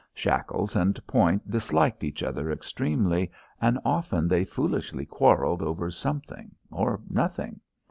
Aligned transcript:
Shackles 0.15 0.75
and 0.75 0.99
Point 1.05 1.47
disliked 1.51 2.03
each 2.03 2.23
other 2.23 2.51
extremely, 2.51 3.31
and 3.61 3.77
often 3.85 4.27
they 4.27 4.43
foolishly 4.45 5.05
quarrelled 5.05 5.61
over 5.61 5.91
something, 5.91 6.55
or 6.71 7.01
nothing. 7.07 7.59